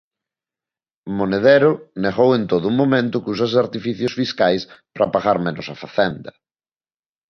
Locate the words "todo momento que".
2.51-3.31